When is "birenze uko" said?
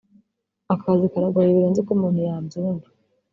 1.55-1.91